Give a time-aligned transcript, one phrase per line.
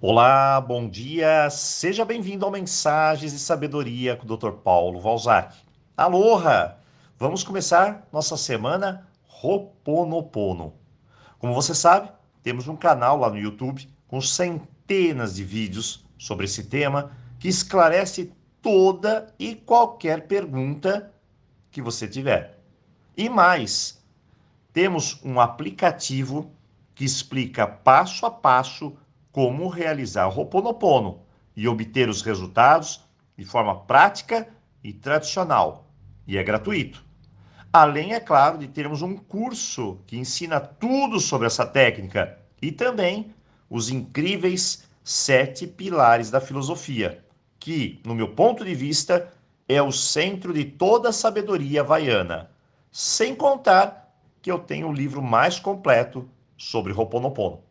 [0.00, 4.52] Olá, bom dia, seja bem-vindo ao Mensagens de Sabedoria com o Dr.
[4.52, 5.56] Paulo Valzac.
[5.96, 6.76] Aloha!
[7.18, 10.74] Vamos começar nossa semana Roponopono.
[11.40, 12.12] Como você sabe,
[12.44, 17.10] temos um canal lá no YouTube com centenas de vídeos sobre esse tema
[17.40, 21.12] que esclarece toda e qualquer pergunta
[21.72, 22.60] que você tiver.
[23.16, 24.00] E mais,
[24.72, 26.52] temos um aplicativo
[26.94, 28.96] que explica passo a passo
[29.38, 31.20] como realizar o Ho'oponopono
[31.56, 33.04] e obter os resultados
[33.36, 34.48] de forma prática
[34.82, 35.86] e tradicional.
[36.26, 37.04] E é gratuito.
[37.72, 43.32] Além, é claro, de termos um curso que ensina tudo sobre essa técnica e também
[43.70, 47.24] os incríveis sete pilares da filosofia,
[47.60, 49.32] que, no meu ponto de vista,
[49.68, 52.50] é o centro de toda a sabedoria havaiana.
[52.90, 54.12] Sem contar
[54.42, 57.62] que eu tenho o livro mais completo sobre Ho'oponopono.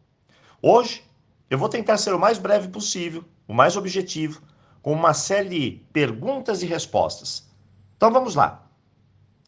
[0.62, 1.07] Hoje
[1.50, 4.42] eu vou tentar ser o mais breve possível, o mais objetivo,
[4.82, 7.49] com uma série de perguntas e respostas.
[7.96, 8.68] Então vamos lá.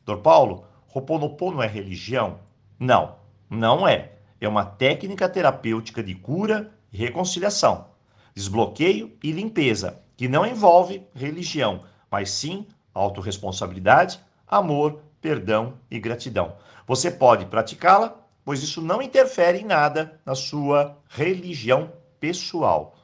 [0.06, 2.40] Doutor Paulo, Ho'oponopono é religião?
[2.80, 3.16] Não,
[3.50, 4.14] não é.
[4.40, 7.88] É uma técnica terapêutica de cura e reconciliação,
[8.34, 16.56] desbloqueio e limpeza, que não envolve religião, mas sim autorresponsabilidade, amor, perdão e gratidão.
[16.88, 22.98] Você pode praticá-la pois isso não interfere em nada na sua religião pessoal.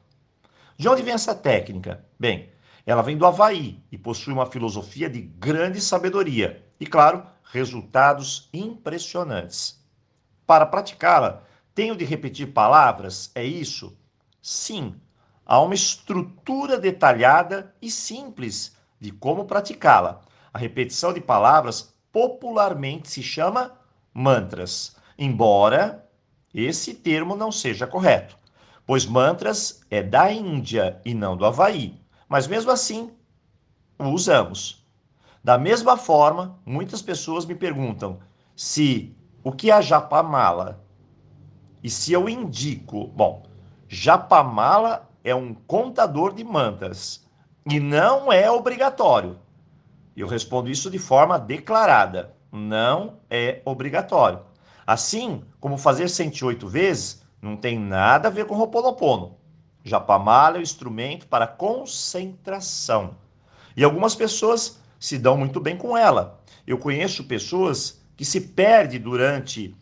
[0.78, 2.06] De onde vem essa técnica?
[2.20, 2.50] Bem,
[2.86, 9.84] ela vem do Havaí e possui uma filosofia de grande sabedoria e, claro, resultados impressionantes.
[10.46, 13.32] Para praticá-la, tenho de repetir palavras?
[13.34, 13.98] É isso?
[14.42, 14.96] Sim,
[15.46, 20.22] há uma estrutura detalhada e simples de como praticá-la.
[20.54, 23.78] A repetição de palavras popularmente se chama
[24.14, 26.08] mantras embora
[26.54, 28.38] esse termo não seja correto,
[28.86, 33.12] pois mantras é da Índia e não do Havaí, mas mesmo assim
[33.98, 34.86] o usamos.
[35.44, 38.20] Da mesma forma, muitas pessoas me perguntam
[38.56, 40.84] se o que é japamala
[41.84, 43.08] e se eu indico.
[43.08, 43.44] Bom,
[43.88, 47.26] japamala é um contador de mantras
[47.66, 49.40] e não é obrigatório.
[50.16, 54.40] Eu respondo isso de forma declarada: não é obrigatório.
[54.86, 59.38] Assim como fazer 108 vezes não tem nada a ver com Ho'oponopono.
[59.84, 63.16] Japamala é o instrumento para concentração.
[63.78, 66.42] E algumas pessoas se dão muito bem com ela.
[66.66, 69.76] Eu conheço pessoas que se perdem durante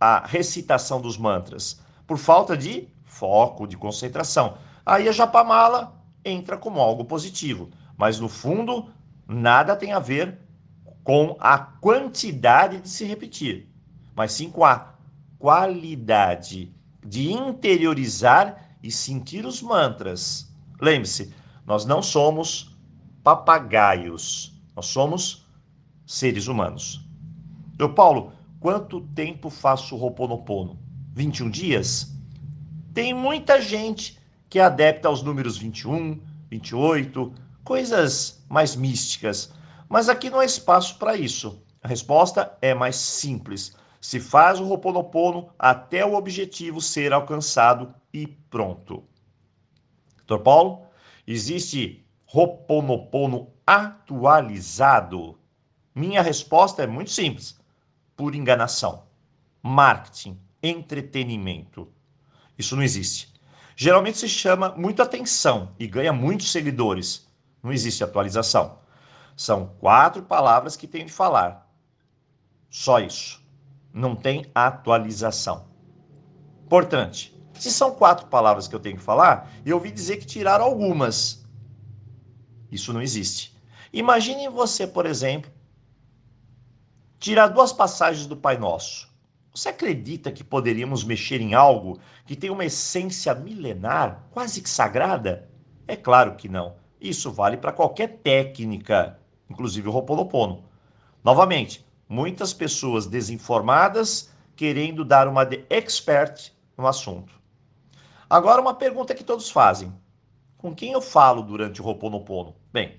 [0.00, 4.58] a recitação dos mantras por falta de foco, de concentração.
[4.84, 8.90] Aí a Japamala entra como algo positivo, mas no fundo
[9.26, 10.38] nada tem a ver
[11.04, 13.68] com a quantidade de se repetir
[14.16, 14.94] mas sim com a
[15.38, 16.74] qualidade
[17.06, 20.52] de interiorizar e sentir os mantras.
[20.80, 21.32] Lembre-se,
[21.64, 22.76] nós não somos
[23.22, 25.46] papagaios, nós somos
[26.06, 27.04] seres humanos.
[27.78, 30.78] Eu, Paulo, quanto tempo faço o Roponopono?
[31.14, 32.12] 21 dias?
[32.92, 34.18] Tem muita gente
[34.48, 37.32] que é adepta aos números 21, 28,
[37.64, 39.52] coisas mais místicas,
[39.88, 41.62] mas aqui não há espaço para isso.
[41.82, 43.74] A resposta é mais simples
[44.06, 49.02] se faz o Roponopono até o objetivo ser alcançado e pronto.
[50.18, 50.86] Doutor Paulo,
[51.26, 55.36] existe Roponopono atualizado?
[55.92, 57.58] Minha resposta é muito simples:
[58.16, 59.08] por enganação,
[59.60, 61.92] marketing, entretenimento.
[62.56, 63.34] Isso não existe.
[63.74, 67.26] Geralmente se chama muito atenção e ganha muitos seguidores.
[67.60, 68.78] Não existe atualização.
[69.36, 71.68] São quatro palavras que tem de falar.
[72.70, 73.44] Só isso
[73.96, 75.68] não tem atualização.
[76.66, 77.34] Importante.
[77.54, 81.42] Se são quatro palavras que eu tenho que falar, eu ouvi dizer que tiraram algumas.
[82.70, 83.56] Isso não existe.
[83.90, 85.50] Imagine você, por exemplo,
[87.18, 89.10] tirar duas passagens do Pai Nosso.
[89.54, 95.48] Você acredita que poderíamos mexer em algo que tem uma essência milenar, quase que sagrada?
[95.88, 96.74] É claro que não.
[97.00, 100.64] Isso vale para qualquer técnica, inclusive o Ho'oponopono.
[101.24, 107.34] Novamente, muitas pessoas desinformadas querendo dar uma de expert no assunto.
[108.28, 109.92] Agora, uma pergunta que todos fazem:
[110.56, 112.54] com quem eu falo durante o Roponopono?
[112.72, 112.96] Bem,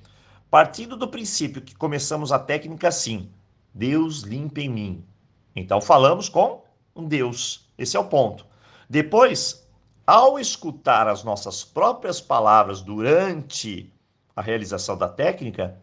[0.50, 3.30] partindo do princípio que começamos a técnica assim:
[3.74, 5.06] Deus limpa em mim.
[5.56, 6.63] Então, falamos com
[6.95, 7.68] um Deus.
[7.77, 8.45] Esse é o ponto.
[8.89, 9.68] Depois,
[10.06, 13.92] ao escutar as nossas próprias palavras durante
[14.36, 15.81] a realização da técnica,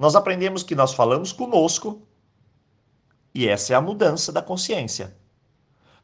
[0.00, 2.00] nós aprendemos que nós falamos conosco
[3.34, 5.14] e essa é a mudança da consciência.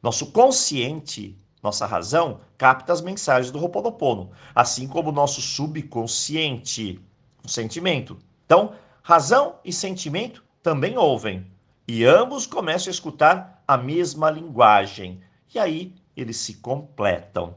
[0.03, 7.01] Nosso consciente, nossa razão capta as mensagens do Ho'oponopono, assim como o nosso subconsciente,
[7.43, 8.19] o sentimento.
[8.45, 11.51] Então, razão e sentimento também ouvem,
[11.89, 15.23] e ambos começam a escutar a mesma linguagem,
[15.55, 17.55] e aí eles se completam.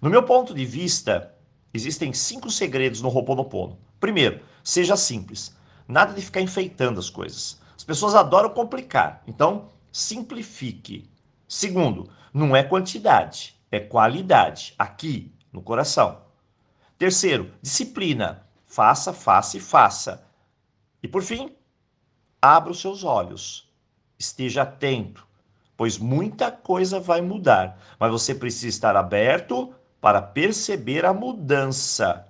[0.00, 1.34] No meu ponto de vista,
[1.74, 3.78] existem cinco segredos no Ho'oponopono.
[4.00, 5.54] Primeiro, seja simples.
[5.86, 7.60] Nada de ficar enfeitando as coisas.
[7.76, 11.08] As pessoas adoram complicar, então simplifique.
[11.46, 16.22] Segundo, não é quantidade, é qualidade, aqui no coração.
[16.98, 18.42] Terceiro, disciplina.
[18.66, 20.26] Faça, faça e faça.
[21.00, 21.54] E por fim,
[22.42, 23.70] abra os seus olhos.
[24.18, 25.26] Esteja atento,
[25.76, 32.26] pois muita coisa vai mudar, mas você precisa estar aberto para perceber a mudança.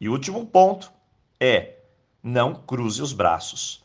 [0.00, 0.92] E último ponto
[1.40, 1.78] é:
[2.22, 3.82] não cruze os braços.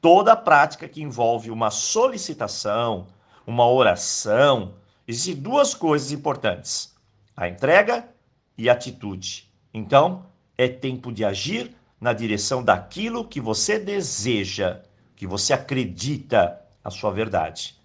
[0.00, 3.06] Toda prática que envolve uma solicitação,
[3.46, 4.74] uma oração,
[5.06, 6.94] existem duas coisas importantes:
[7.36, 8.08] a entrega
[8.56, 9.50] e a atitude.
[9.72, 10.26] Então,
[10.56, 14.80] é tempo de agir na direção daquilo que você deseja,
[15.14, 17.76] que você acredita a sua verdade.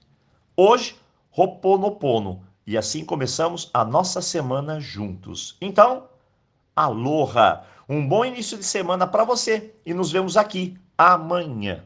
[0.55, 0.95] Hoje,
[1.29, 5.55] Roponopono, e assim começamos a nossa semana juntos.
[5.61, 6.09] Então,
[6.75, 7.63] aloha!
[7.89, 11.85] Um bom início de semana para você e nos vemos aqui amanhã.